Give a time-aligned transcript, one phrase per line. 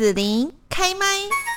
[0.00, 1.49] 子琳开麦。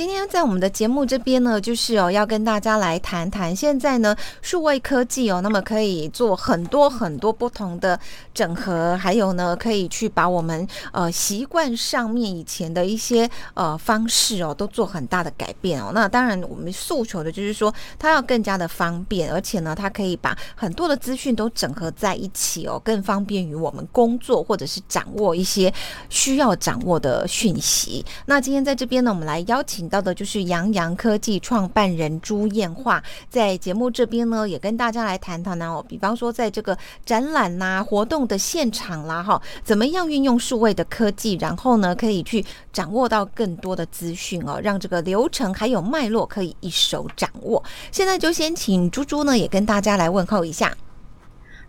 [0.00, 8.00] 今天在我们的节目这边呢，就是哦，要跟大家来谈谈现在呢，数位科技哦，那么可以做很多很多不同的
[8.32, 15.90] 整合，还有呢，可以去把我们呃习惯上面以前的一些呃方式哦，都做很大的改变哦。
[15.92, 25.70] 那当然，我们诉求的就是说，它要更加的方便，而且呢，它可以把很多的资讯都整合在一起哦，更方便于我们工作或者是掌握一些
[26.08, 28.02] 需要掌握的讯息。
[28.24, 29.89] 那今天在这边呢，我们来邀请。
[29.90, 35.60] 到的就是扬洋科技创办人朱燕化，在节目这边呢，也跟大家来谈谈。
[35.60, 47.62] 哦，比方说，在这个展览呐、活动的现场啦，哈，怎么样运用数位的科技，然后呢，可以去掌握到更多的资讯哦，让这个流程还有脉络可以一手掌握。
[47.90, 50.72] 现在就先请朱朱呢，也跟大家来问候一下。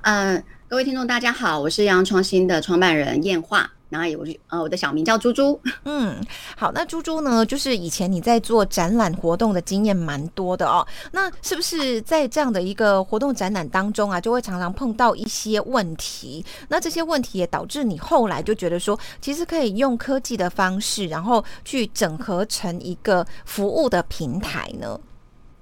[0.03, 3.69] 嗯，各位听众大家好，我是扬洋创新的创办人燕化。
[3.91, 5.59] 然后也我就呃，我的小名叫猪猪。
[5.83, 6.15] 嗯，
[6.55, 10.87] 好，那猪猪呢，就是以前你在做展览活动的经验蛮多的哦。
[11.11, 16.43] 那是不是在这样的一个活动展览当中啊，就会常常碰到一些问题？
[16.69, 24.97] 那这些问题也导致你后来就觉得说，其实可以用科技的方式，然后去整合成一个服务的平台呢？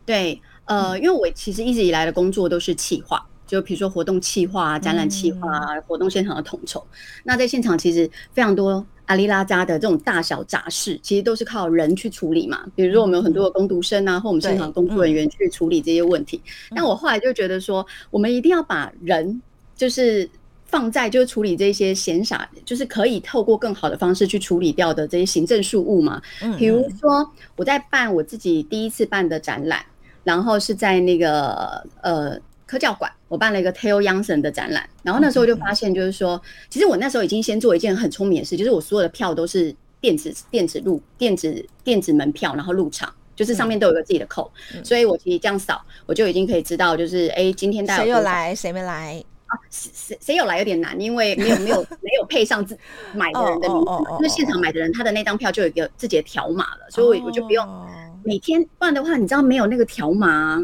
[0.06, 3.26] 对，呃，因为我其实一直以来的工作都是企划。
[3.50, 6.86] 就比如说活动企划啊、展览企划啊、活动现场的统筹，
[7.24, 12.64] 那在现场其实非常多阿里拉扎的这种大小杂事，其实都是靠人去处理嘛。
[12.76, 16.40] 比如说我们有很多的工读生啊，或我们现场工作人员去处理这些问题。
[16.76, 19.42] 但我后来就觉得说，我们一定要把人
[19.76, 20.30] 就是
[20.66, 26.22] 放在就是处理这些闲暇，就是可以透过更好的方式去处理掉的这些行政事务嘛。
[26.56, 29.84] 比如说我在办我自己第一次办的展览，
[30.24, 32.40] 然后是在那个呃。
[32.70, 49.24] 科教馆，我办了一个 Theo Jansen 的展览，然后那时候就发现，就是说，嗯、其实我那时候已经先做一件很聪明的事，就是我所有的票都是电子、电子入、电子、电子门票，然后入场，就是上面都有个自己的扣，嗯、所以我其实这样扫，我就已经可以知道，就是哎、欸，今天大家谁有来，谁没来？
[49.48, 49.58] 啊？
[49.72, 52.78] 谁谁有来有点难，因为没有没有 没有配上自
[53.16, 57.68] 买的人的名字，因为现场买的人他的那张票就有一个自己的条码了，所以我我就不用
[58.24, 60.64] 每天，不然的话，你知道没有那个条码。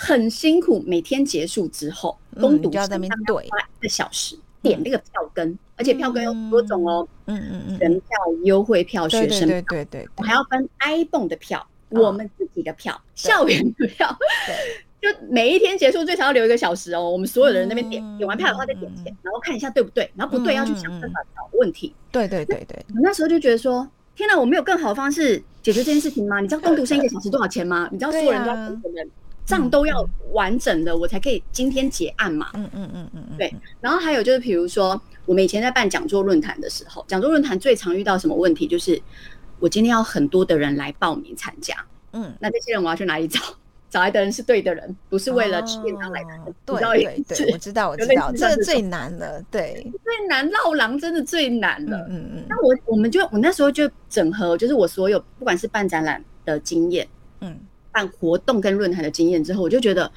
[0.00, 3.44] 很辛苦，每天结束之后，工读生在那边对。
[3.44, 8.08] 一个小时点那个票根，而且票根有很多种哦，嗯嗯嗯，人票、
[8.44, 14.16] 优惠票、学生票，对对，我还要分 ibon 的票，我们自己的票、校园的票，
[15.02, 17.10] 就每一天结束最少要留一个小时哦。
[17.10, 21.92] 我们所有的人那边点点完票的话再点钱，然后看一下对不对，然后不对要去想办法找问题。
[22.12, 26.38] 对对对对，我那时候就觉得说，天哪，我没有更好的方式解决这件事情吗？
[26.40, 27.88] 你知道工读生一个小时多少钱吗？
[27.90, 29.10] 你知道所有人都要等我们。
[29.48, 32.50] 账都要完整的，我才可以今天结案嘛。
[32.52, 33.36] 嗯嗯嗯嗯嗯。
[33.38, 38.66] 对，然后还有就是，比如说我们以前在办讲座论坛的时候，讲座论坛最常遇到什么问题？
[38.66, 39.00] 就是
[39.58, 41.74] 我今天要很多的人来报名参加。
[42.12, 43.40] 嗯，那这些人我要去哪里找？
[43.90, 46.28] 找来的人是对的人，不是为了吃便当来的。
[46.66, 49.42] 对对对，我知道我知道，这个最难了。
[49.50, 52.06] 对，最难绕狼真的最难了。
[52.10, 52.44] 嗯嗯。
[52.50, 57.08] 那我我们就我那时候就整合，就是我所有不管是办展览的经验，
[57.40, 57.58] 嗯。
[57.98, 60.10] 办活动跟论坛的经验之后，我就觉得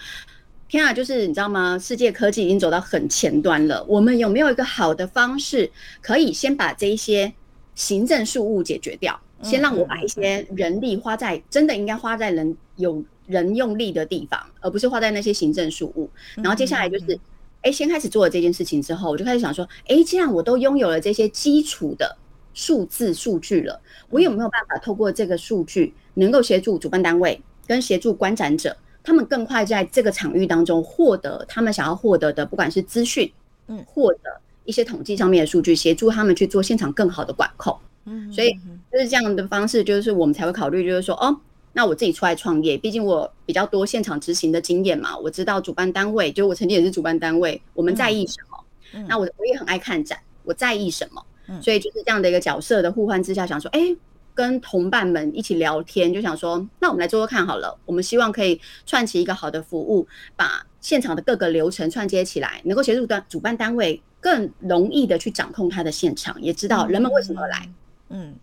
[0.69, 1.80] 天啊，就是你知道吗？
[1.80, 3.84] 世界科技已经走到很前端了。
[3.88, 7.34] 我们有没有一个好的方式，可以先把这一些
[7.74, 9.19] 行政事务解决掉？
[9.42, 16.08] 先让我把一些人力花在真的应该花在人有人用力的地方，而不是花在那些行政事务。
[16.36, 17.19] 然后接下来就是，
[17.63, 22.16] 哎，先开始做了这件事情之后，我就开始想说，哎，既然我都拥有了这些基础的
[22.53, 23.81] 数字数据了，
[24.12, 27.42] 我有没有办法透过这个数据，能够协助主办单位？
[27.71, 33.31] 跟协助观展者，他们更快在这个场域当中获得他们想要获得的，不管是资讯，
[33.67, 34.19] 嗯，或者
[34.65, 37.73] 一些统计上面的数据，协助他们去做现场更好的管控。
[38.03, 38.51] 嗯，所以
[38.91, 41.33] 就是这样的方式，就是我们才会考虑，就是说，哦，
[41.71, 48.57] 那我自己出来创业，毕竟我比较多现场执行的经验嘛，我知道主办单位，就我曾经也是主办单位，我们在意什么？
[48.95, 51.23] 嗯，那我我也很爱看展，我在意什么？
[51.47, 53.95] 嗯，所以就是这样的一个角色的互换之下，想说，哎。
[54.33, 57.78] 跟同伴们一起聊天，就想说，那我们来做做看好了。
[57.86, 67.69] 我们希望可以串起一个好的服务，把现场的各个流程串接起来，能够协助单主办单位更容易的去掌控他的现场，也知道人们为什么来。
[68.10, 68.36] 嗯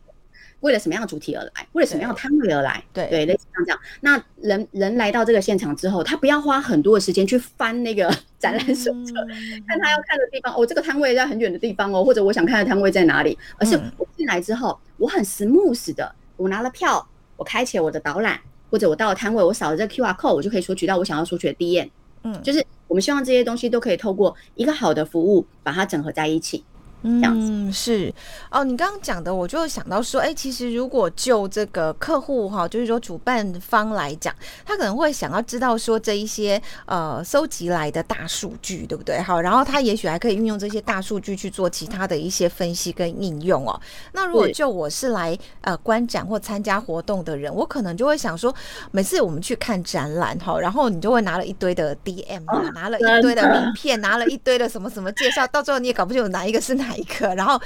[0.61, 1.67] 为了什么样的主题而来？
[1.73, 2.83] 为了什么样的摊位而来？
[2.93, 3.81] 对对，类似像这样。
[4.01, 10.53] 那人人来到这个现场之后，他不要花很多的时间去翻那个 展览手册，嗯、看他要看的地方。
[10.55, 13.39] 哦，这个摊位在很远的地方哦，或者我想看的摊位在哪里？
[13.59, 17.07] 而是我进来之后，我很 smooth 的，我拿了票，
[17.37, 18.41] 我开启了我的导览，
[18.71, 21.89] 或者我到了摊位，我扫了这个 QR code，我就可以索取到我想要索取的 DM。
[22.25, 26.65] 嗯，就是我们希望这些东西都可以透过一个好的服务把它整合在一起。
[27.03, 28.13] 嗯，是
[28.51, 28.65] 哦。
[28.65, 34.35] 你刚刚讲的，我就想到说，哎、欸，其实如果就这个客户哈，就是说主办方来讲，
[34.67, 39.21] 他可能会想要知道说这一些呃收集来的大数据，对不对？
[39.21, 43.81] 好，然后他也许还可以运用这些大数据去做其他的一些分析跟应用哦。
[44.13, 48.53] 那如果就我是来呃观展或参加活动的人，我可能就会想说，
[48.91, 56.88] 每次我们去看展览哈，然后你就会拿了一堆的 DM，、哦、拿了一堆的名片，拿了一堆的什么什么介绍，到最后你也搞不清楚哪一个是哪。
[56.89, 57.33] 哪一个？
[57.37, 57.61] 然后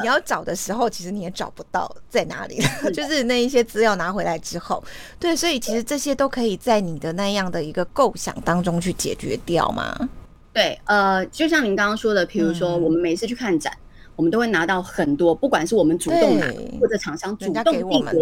[0.00, 2.90] 你要找的时候，其实你也找不到在哪里了。
[2.92, 4.82] 就是那一些资料拿回来之后，
[5.18, 10.08] 对，所以其实这些都可以在你的那样的一个构想当中去解决掉吗？
[10.52, 16.46] 对，呃，就像您刚刚说的，比如说我们每次去看展，嗯、我们都会拿到很多，不管是我们主动拿，
[16.80, 18.16] 或者厂商主动递给我们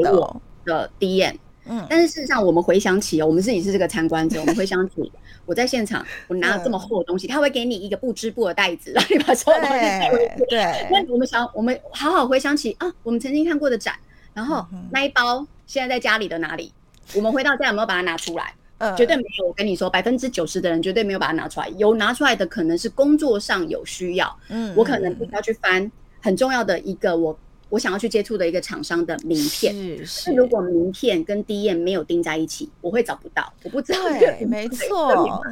[0.64, 1.34] 的 DM。
[1.72, 5.10] 嗯，但是事实上，我们回想起，哦我们自己是这个参观者， 我们回想起。
[5.46, 10.44] 我在现场，我拿了这么厚的东西，他会给你一个不织布的袋子， 让你把所有东西带回去。
[10.48, 13.94] 对，那我们想，我们好好回想起啊，我们曾经看过的展，
[14.34, 16.72] 然后那一包现在在家里的哪里？
[17.14, 18.52] 我们回到家有没有把它拿出来？
[18.78, 19.46] 呃，绝对没有。
[19.46, 21.68] 我跟你说，百分之九十的人绝对没有把它拿出来。
[21.76, 25.90] 有拿出来的可能是工作上有需要，嗯，我可能必须要去翻
[26.20, 27.38] 很重要的一个我。
[27.70, 30.34] 我想要去接触的一个厂商的名片，是是。
[30.34, 33.98] 如果名片跟 DM 没有钉在一起，我会找不到，我不知道。
[34.18, 35.42] 对，没错。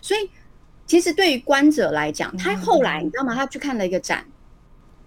[0.00, 0.30] 所以，
[0.86, 3.34] 其实对于观者来讲，他后来你知道吗？
[3.34, 4.24] 他去看了一个展，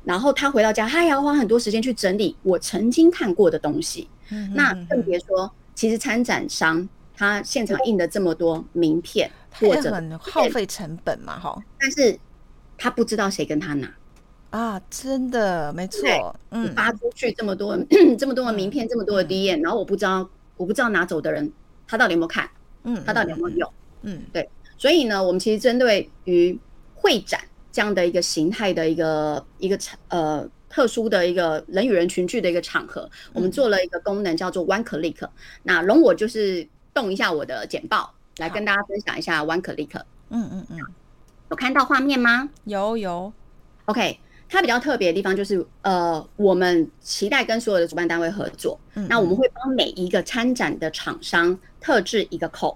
[0.03, 4.09] 然后他回到家，他也要花很多时间去整理我曾经看过的东西。
[4.29, 4.53] 嗯。
[4.53, 11.63] 那更别说，其实参展商他现场印的这么多名片，或者很耗费成本嘛，哈。
[11.79, 12.19] 但是
[12.77, 13.89] 他不知道谁跟他拿。
[14.51, 21.51] 啊，真的没错，嗯，发出去这么多、嗯、这么多的名片，嗯、这么多的 DM，然后我不知道，我不知道拿走的人
[21.87, 22.49] 他到底有没有看，
[22.83, 26.57] 嗯，他到底有没有用，嗯，对，所以呢，我们其实针对于
[26.95, 27.39] 会展
[27.71, 35.29] 这样的一个形态的一个一个呃特殊的一个人与人群聚的一个场合，嗯、我们做了一个功能叫做 One Click，
[35.61, 40.77] 那容我就是动一下我的简报来跟大家分享一下 One Click，嗯嗯嗯，
[41.51, 42.49] 有看到画面吗？
[42.63, 43.31] 有有
[43.85, 44.19] ，OK。
[44.51, 48.79] 它比较特别的地方就是，呃，我们期待跟所有的主办单位合作。
[48.95, 52.75] 嗯，那我们会帮每一个参展的厂商特制一个 code，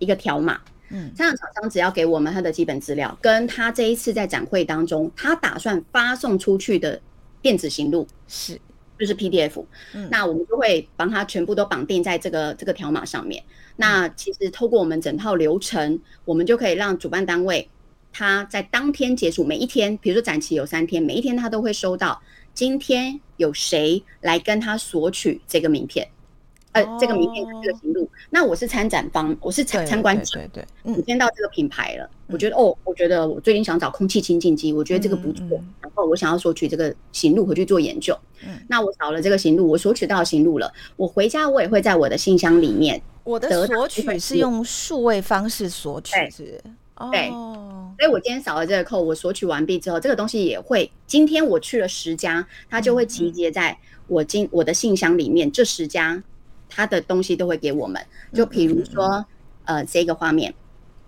[0.00, 0.60] 一个条码。
[0.88, 7.00] 嗯，参展厂商只要给我们他的基本资料，跟他这一次在展会当中他打算发送出去的
[7.40, 8.60] 电子行录是，
[8.98, 9.64] 就是 PDF。
[9.94, 13.40] 嗯，那我们就会帮他全部都绑定在这个这个条码上面。
[13.76, 17.70] 那其实透过我们整套流程，我们就可以让主办单位。
[18.12, 22.20] 他在当天结束，每一天，比如说展期有三天，每一天他都会收到
[22.52, 26.06] 今天有谁来跟他索取这个名片，
[26.72, 28.08] 呃，这个名片跟这个行录。
[28.28, 35.46] 那我是参展方，我是参参观者，对对，对，我见到这个品牌了，我觉得哦，我觉得我最近想找空气清净机，我觉得这个不错，
[35.80, 38.16] 然后我想要索取这个行录回去做研究。
[38.44, 46.60] 嗯，那我找了这个行录，我索取到行录了，我回家我也会在我的信箱里面，我的索取是用数位方式索取，是。
[47.10, 56.22] 对，所以我今天扫了这个扣，我索取完毕之后，这个东西也会，今天我去了十家，它就会集结在我今我的信箱里面，这十家
[56.68, 58.00] 它的东西都会给我们。
[58.34, 59.24] 就比如说，
[59.64, 60.52] 呃，这个画面，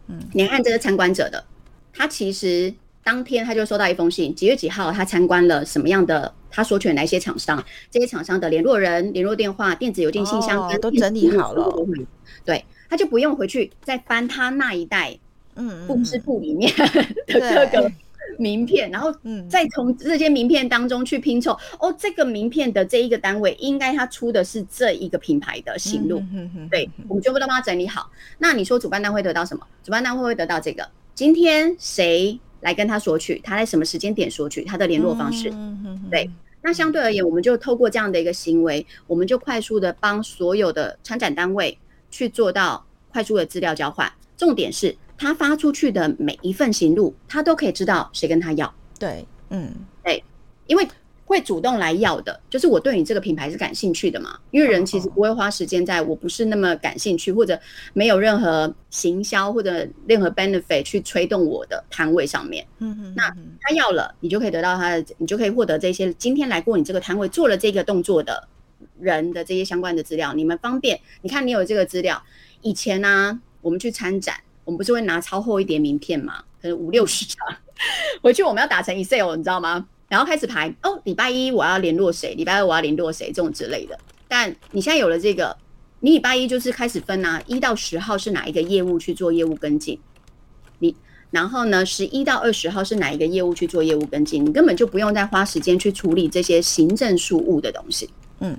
[0.07, 1.45] 嗯，你看这个参观者的，
[1.93, 2.73] 他其实
[3.05, 11.71] 当天他就收到一封信，几月几号他参观了什么样的，他索取哪些厂商，这些厂商的联络人、联络电话、电子邮件信箱都整理好了，
[12.45, 15.19] 对，他就不用回去再翻他那一袋。
[15.57, 16.73] 嗯，布织布里面
[17.27, 17.93] 的各个
[18.39, 19.15] 名片，然后
[19.49, 21.53] 再从这些名片当中去拼凑。
[21.79, 26.23] 哦，这个名片的这一个单位，应该他出的是这一个品牌的型录。
[26.71, 28.11] 对，我们全部都帮他整理好。
[28.39, 29.67] 那你说主办单位得到什么？
[29.85, 33.39] 主办单位会得到这个，今天谁来跟他索取？
[33.45, 34.65] 他在什么时间点索取？
[34.65, 35.53] 他的联络方式。
[36.11, 36.31] 对，
[36.63, 41.77] 那相对而言，我们就透过这样的一个行为，我们就快速的帮所有的参展单位
[42.11, 44.11] 去做到快速的资料交换。
[44.39, 44.97] 重点是。
[45.23, 48.75] 他发出去的每一份行录，他都可以知道谁跟他要。
[48.99, 50.23] 对，嗯，对，
[50.67, 50.85] 因为
[51.25, 54.37] 会主动来要的，就是我对你这个品牌是感兴趣的嘛。
[54.51, 57.57] 因为人其实不会花时间在我不是那么感兴趣，或者
[57.93, 62.67] 没有任何行销或者任何 benefit 去推动我的摊位上面。
[62.81, 68.49] 嗯嗯，那他要了，你就可以得到他的，你就可以获得这些今天来过你这个摊位做了这个动作的
[68.99, 70.35] 人的这些相关的资料。
[70.35, 72.21] 你们方便，你看你有这个资料，
[72.61, 74.35] 以前呢、啊，我们去参展。
[74.65, 76.43] 我们不是会拿超厚一叠名片嘛？
[76.61, 77.37] 可能五六十张，
[78.23, 79.87] 回去我们要打成 Excel，你知道吗？
[80.09, 83.99] 然后开始排哦，礼拜一我要联络谁，礼拜二我要联络谁，这种之类的。
[84.29, 85.57] 但你现在有了这个，
[86.01, 89.99] 你礼拜一就是开始分啊，一到十号是哪一个业务去做业务跟进，
[90.79, 90.95] 你
[91.31, 98.09] 然后呢，十一到二十号是哪一个业务去做业务跟进，你根本就不用再花时间去处理这些行政事务的东西，
[98.41, 98.55] 嗯，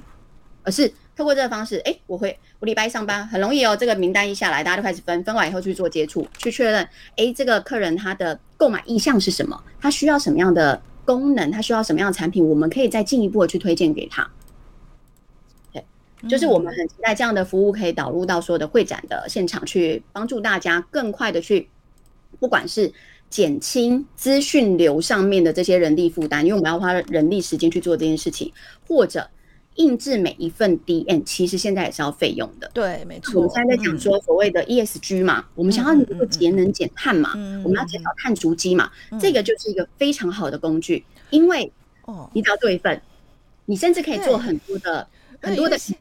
[0.64, 14.28] 而是透过这个方式，哎，我会我礼拜一上班很容易哦，这个名单一下来，大家就开始分，分完以后去做接触，去确认，哎，这个客人他的购买意向是什么，他需要什么样的功能，他需要什么样的产品，我们可以再进一步的去推荐给他。
[15.72, 15.84] 对，
[16.28, 21.70] 就是我们很期待这样的服务可以导入到所有的会展的现场去，帮助大家更快的去。
[22.40, 22.92] 不管是
[23.30, 28.52] 减轻资讯流上面的这些人力负担，因为我们要花人力时间去做这件事情，
[28.88, 29.30] 或者
[29.76, 32.70] 印制每一份 DM，其实现在也是要费用的。
[32.74, 33.42] 对，没错。
[33.42, 41.72] 我们现在在讲说所谓的 ESG 嘛，嗯、我们想要能够节能减碳嘛，嗯嗯、我们要减少碳足迹嘛，嗯、这个就是一个非常好的工具，因为
[42.06, 43.02] 哦，你只要做一份，
[43.66, 45.08] 你甚至可以做很多的。
[45.44, 45.96] 很多的钱，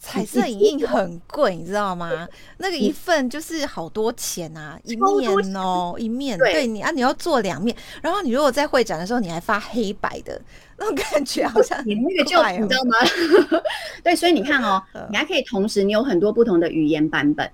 [0.00, 2.26] 彩色影印很贵，你知道吗？
[2.58, 6.38] 那个一份就是好多钱啊，一面哦，一面。
[6.38, 6.66] 对。
[6.66, 10.40] 你啊，你要做两面，然后你如果在会展的时候，你还发黑白的
[10.78, 12.96] 那种感觉，好像你那个就你知道吗？
[14.02, 17.48] 对，所以你看哦，你还可以同时，你有很多不同的语言版本，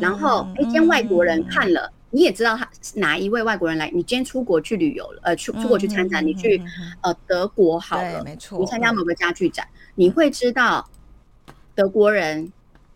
[0.00, 3.90] 然后哎，今天外国人看了，你也知道他哪一位外国人来。
[3.90, 6.60] 你今天出国去旅游了，呃，出出国去参展，你去
[7.02, 9.66] 呃德国好了，没错，你参加某个家具展。
[9.94, 10.88] 你会知道
[11.74, 12.52] 德国人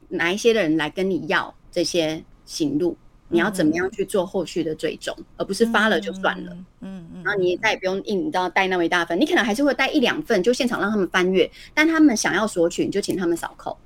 [0.08, 2.96] 哪一些的人来跟你要这些行路，
[3.28, 6.52] 你要怎么样去做后续的追踪，而不是发了就算了。
[6.80, 13.76] 嗯嗯，然后你再也不用印，你知道带那么一大份，你可能还是会带一两份，就现场让他们翻阅，但他们想要索取，你就请他们扫扣。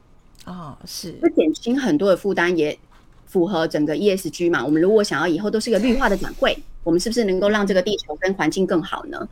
[0.45, 2.79] 哦，是，会减轻很多的负担，也
[3.27, 4.65] 符合整个 ESG 嘛。
[4.65, 9.29] 我们如果想要以后都是一个绿化的展会，我们是不是能够让这个地球跟环境更好呢？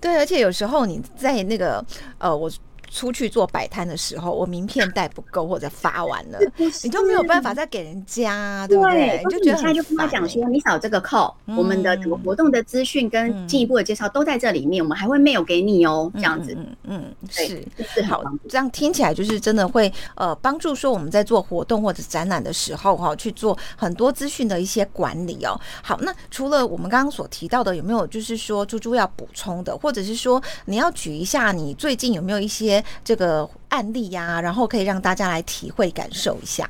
[0.00, 1.84] 对，而且有时候你在那个
[2.18, 2.50] 呃，我。
[2.90, 6.38] 出去做摆摊的时候，我名片带不够或者发完了，
[6.82, 9.20] 你就没有办法再给人家，对不对？
[9.24, 17.62] 你就觉得他就跟他讲说，你扫这个扣，我们的整个活动的资讯跟进一步的介绍都在这里面，我们还会 mail 给你哦，这样子，嗯，是
[17.94, 25.58] 是好，这样听起来就是真的会呃帮助说我们在做活动或者展览的时候哈，去做很多资讯的一些管理哦。
[25.82, 32.75] 好，那除了我们刚刚所提到的，有没有就是说猪猪要补充的，或者是说你要举一下你最近有没有一些？
[33.04, 36.68] 这个案例呀、啊，然后可以让大家来体会感受一下。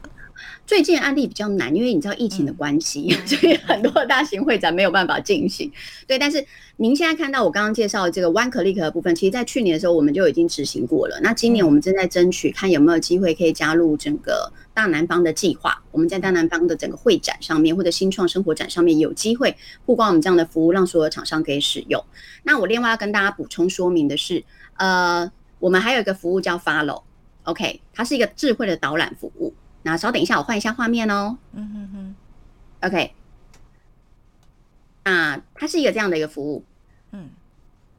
[0.67, 5.71] 最近案例比较难，因为你知道疫情的关系，嗯、 所以很多大型会展没有办法进行。
[6.09, 6.45] 对，但是
[6.77, 11.21] 您现在看到我刚刚介绍的这个 One Click 的部分，其实在去年的时候我们就已经执行过了。
[11.23, 15.81] 那今年我们正在争取，看有没有机会可以加入整个大南方的计划。
[15.93, 22.05] 我们在大南方的整个会展上面，或者新创生活展上面，有机会曝光我们这样的服务，让所有厂商可以使用。
[22.43, 24.43] 那我另外要跟大家补充说明的是，
[24.79, 25.31] 呃。
[25.59, 29.55] 我们还有一个服务叫 Follow，OK，它是一个智慧的导览服务。
[29.83, 31.39] 那稍等一下，我换一下画面哦。
[31.53, 32.15] 嗯哼哼
[32.81, 33.13] ，OK，
[35.05, 36.65] 那，它是一个这样的一个服务。
[37.13, 37.31] 嗯，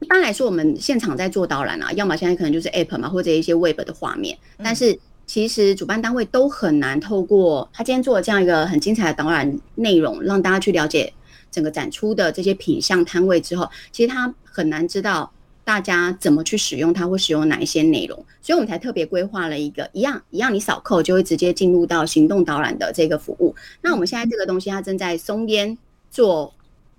[0.00, 4.36] 一般来说，我们现场在做导览啊，要么现在可能就是 App 嘛，或者一些 Web 的画面。
[4.58, 11.12] 但是其实主办单位都很难透过他今天做的这样一个很精彩的导览内容，让大家去了解
[11.50, 15.32] 整个展出的这些品相摊位之后，其实他很难知道。
[15.68, 18.16] 大家怎么去使用它，会使用哪一些内容？
[18.40, 23.54] 所以我们才特别规划了一个一样一样，你扫扣就会直接进入到行动导览的这个服务。
[23.82, 25.76] 那我们现在这个东西它正在松烟
[26.10, 26.54] 做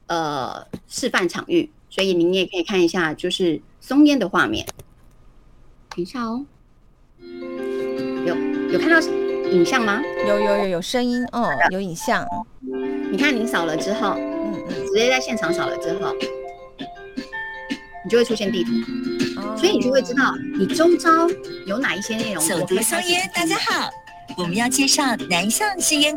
[0.06, 4.64] 呃示范场域，所以您也可以看一下，就是松烟的画面。
[5.96, 6.46] 等一下哦，
[8.24, 8.36] 有
[8.72, 9.00] 有看到
[9.50, 10.00] 影像吗？
[10.28, 12.24] 有有有有声音哦，有影像。
[13.12, 16.14] 你看您扫了之后，嗯嗯，直接在现场扫了之后。
[18.10, 18.72] 就会出现地图，
[19.56, 21.12] 所以你就会知道你周遭
[21.68, 22.44] 有哪一些内容。
[22.44, 23.88] 走读松烟，大家好，
[24.36, 26.16] 我们要介绍南向之烟。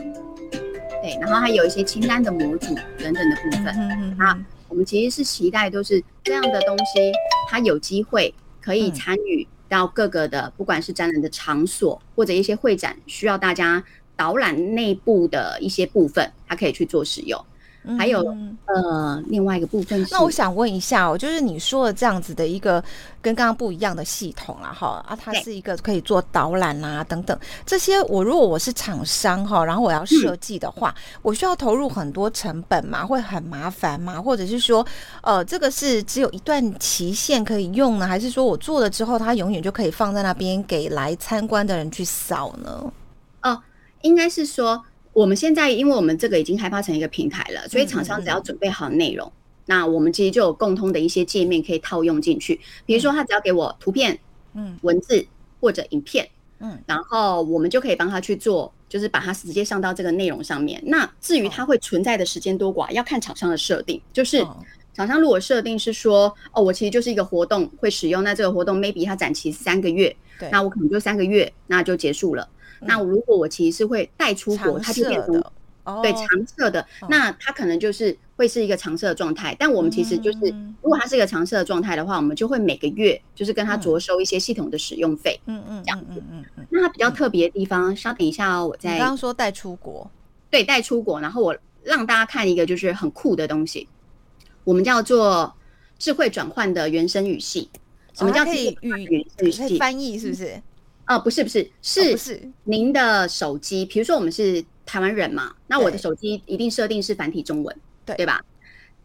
[1.03, 3.67] 对，然后还有一些清单的模组等等的部分。
[3.77, 4.35] 嗯好，
[4.69, 7.13] 我们其实是期待都是这样的东西，
[7.51, 13.85] 它有机会可以参与到各个的，不管是展览的场所或者一些会展需要大家
[14.17, 17.39] 导览内部的一些部分，它可以去做使用。
[17.99, 18.25] 还有
[18.67, 22.83] 呃，另外一个部分是，那我想问一下哦，就是你说的这样子的一个
[23.21, 27.37] 跟刚刚不一样的系统啦，哈啊，它是一个可以做导览啊等等
[27.67, 28.01] 这些。
[28.03, 34.23] 我如果我是厂商哈，然后我要设计的话，嗯、我需要投入很多成本嘛，会很麻烦吗？
[34.23, 34.87] 或者是说，
[35.23, 42.93] 呃，这个是只有一段期限可以用呢，还是说我做了之后，它永远就可以放在那边给来参观的人去扫呢？
[43.43, 43.61] 哦，
[44.03, 44.85] 应该是说。
[45.13, 52.59] 我们现在，因为我们这个已经开发成一个平台了，所以厂商只要准备好内容，嗯嗯嗯，那我们其实就有共通的一些界面可以套用进去。
[52.87, 54.19] 比如说，他只要给我图片、
[54.55, 55.25] 嗯，文字
[55.61, 56.29] 或者影片，
[56.61, 60.83] 嗯，然后我们就可以帮他去做就是把它直接上到这个内容上面。
[60.87, 64.01] 那至于它会存在的时间多寡，要看厂商的设定。
[64.13, 64.45] 就是
[64.95, 70.15] 厂商如果设定是说，哦，我其实就是一个活动会使用，那这个活动 maybe 它展期三个月，
[70.51, 72.49] 那我可能就三个月，那就结束了。
[72.83, 75.43] 嗯、那如果我其实是会带出国，它就变成。
[76.01, 79.53] 对，常设的，那它可能就是会是一个常设的状态。
[79.59, 80.39] 但我们其实就是，
[80.81, 85.41] 如果它是一个常设的状态的话，我们就会每个月就是跟它着收一些系统的使用费。
[85.47, 86.23] 嗯嗯，这样子。
[86.31, 86.65] 嗯嗯。
[86.71, 90.09] 那它比较特别的地方，稍等一下哦，我在刚刚说带出国，
[90.51, 91.21] 对，带出国。
[91.21, 93.89] 然后我让大家看一个就是很酷的东西，
[94.63, 95.53] 我们叫做
[95.99, 97.69] 智慧转换的原生语系。
[98.15, 100.17] 什么叫可以语语系翻译？
[100.17, 100.63] 是不是？
[101.15, 104.65] 哦，不是不是，是是您的手机，比如说我们是。
[104.85, 108.45] 台湾人嘛，那我的手机一定设定是繁体中文，对对吧？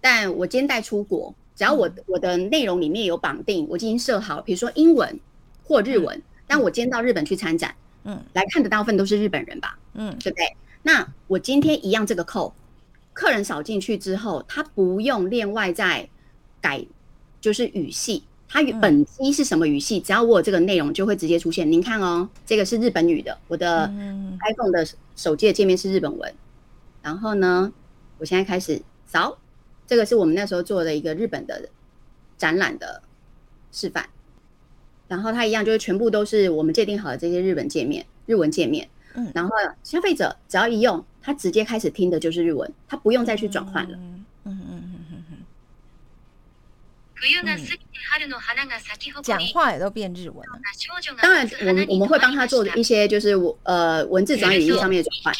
[0.01, 5.17] 但我今天带出国，只要我我的内容里面有绑定，我已经设好，比如说英文
[5.63, 7.73] 或日文，但我今天到日本去参展，
[8.05, 10.45] 嗯，来看的大部分都是日本人吧，嗯，对不对？
[10.81, 12.51] 那我今天一样这个扣，
[13.13, 16.09] 客人扫进去之后，他不用另外再
[16.59, 16.83] 改，
[17.39, 18.23] 就是语系。
[18.49, 19.99] 它本机是什么语系？
[19.99, 21.69] 只要我有这个内容，就会直接出现。
[21.69, 23.87] 您看哦，这个是日本语的，我的
[24.41, 26.33] iPhone 的手机的界面是日本文。
[27.01, 27.71] 然后呢，
[28.17, 29.37] 我现在开始扫，
[29.85, 31.69] 这个是我们那时候做的一个日本的
[32.37, 33.01] 展览的
[33.71, 34.07] 示范。
[35.07, 38.87] 然后它一样，就是全部都是我们界定好的这些日本界面、日文界面。
[39.13, 39.51] 嗯，然后
[39.83, 43.97] 消费者只要一用，他直接开始听的就是日文，他不用再去转换了。
[49.23, 50.59] 讲话也都变日文了。
[51.19, 55.35] 当然，我们我们会帮他做一些，就是我呃文字转语义上面的转换。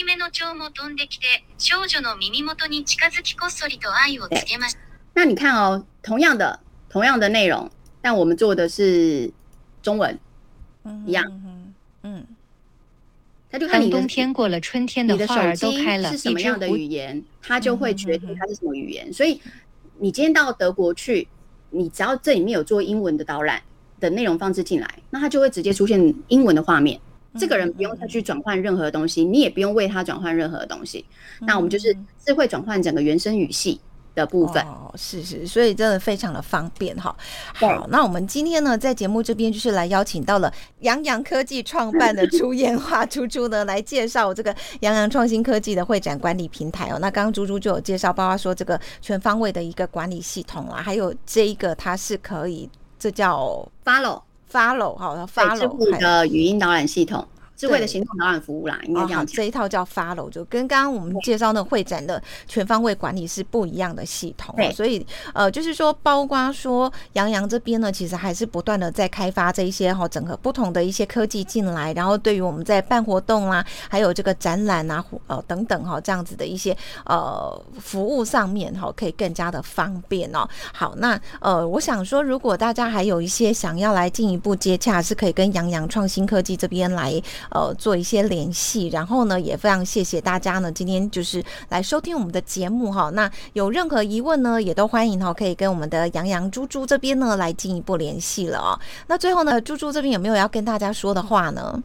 [5.13, 7.69] 那你看哦，同样的同样的内容，
[8.01, 9.31] 但我们做的是
[9.84, 10.19] 中文，
[11.05, 11.25] 一样。
[12.01, 12.25] 嗯，
[13.51, 19.13] 他就看你冬天过了，春天的花儿都开了，是什么样的语言，他就会决定它是什么语言。
[19.13, 19.39] 所以
[20.00, 21.27] 你今天到德国去。
[21.70, 23.62] 你只要这里面有做英文的导览
[24.00, 27.00] 的内容放置进来，那它就会直接出现英文的画面。
[27.38, 31.06] 这个人不用再去转换任何东西，你也不用为他转换任何东西。
[31.42, 33.80] 那我们就是智慧转换整个原生语系
[34.18, 34.62] 的部分。
[34.64, 37.16] 哦，是是，所以真的非常的方便哈。
[37.53, 46.98] 好，那我们今天呢，在节目这边就是来邀请到了扬扬科技创办的朱燕华 朱朱呢，来介绍这个扬扬创新科技的会展管理平台哦。
[47.00, 57.25] 那刚刚猪猪就有介绍，包括说这个全方位的一个管理系统啊，还有这一个它是可以，这叫 Follow Follow 好，Follow 的语音导览系统。
[57.57, 59.24] 智慧的行动导览服务啦，应该这样讲。
[59.24, 64.53] 哦，这一套叫 Follow，就跟刚刚我们介绍那会展的全方位管理是不一样的系统。
[64.55, 80.48] 对，所以呃，就是说，包括说杨洋这边呢，其实还是不断的在开发这一些哈，整合不同的一些科技进来，然后对于我们在办活动啊，还有这个展览啊，呃等等哈，这样子的一些呃服务上面哈，可以更加的方便哦。
[80.72, 87.20] 好，那呃，我想说，如果大家还有一些想要来进一步接洽，是可以跟杨洋创新科技这边来。
[87.50, 93.10] 呃，做一些联系，然后呢，也非常谢谢大家呢，今天就是来收听我们的节目哈。
[93.12, 98.79] 那有任何疑问呢，也都欢迎哈，可以跟我们的杨洋猪猪这边呢来进一步联系了哦。
[99.07, 101.83] 那最后呢，猪猪这边有没有要跟大家说的话呢？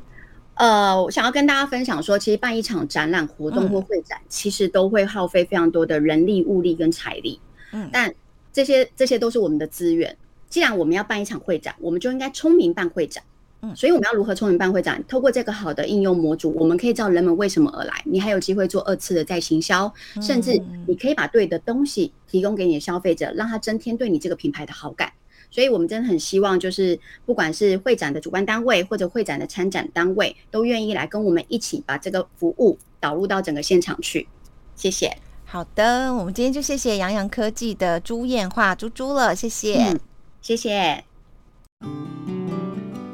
[0.55, 7.41] 呃，我想要跟大家分享说，其实办一场展览活动或会展，嗯、其实都会耗费非常多的人力、物力跟财力。
[7.73, 8.13] 嗯，但
[8.53, 10.15] 这些这些都是我们的资源。
[10.51, 13.25] 既然我们要办一场会展，我们就应该聪明办会展。
[13.77, 15.03] 所以我们要如何聪明办会展？
[15.07, 17.95] 透过这个好的应用模组，我们可以知道人们为什么而来。
[18.05, 25.13] 你还有机会做二次的再行销，甚至你可以把对的东西提供给你的消费者，让他增添对你这个品牌的好感。
[25.51, 34.27] 所以我们真的很希望，就是不管是会展的主办单位或者会展的参展单位，都愿意来跟我们一起把这个服务导入到整个现场去。
[34.75, 35.17] 谢谢。
[35.45, 40.01] 好的，我们今天就谢谢洋洋科技的朱燕化猪猪了，谢谢，嗯、
[40.41, 41.05] 谢谢。